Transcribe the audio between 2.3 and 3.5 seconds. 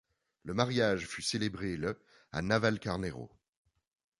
à Navalcarnero.